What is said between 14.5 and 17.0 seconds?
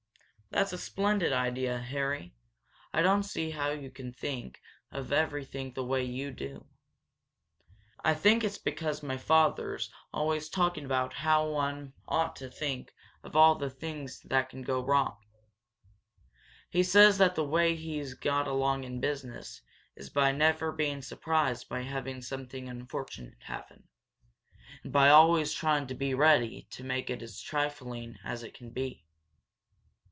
go wrong. He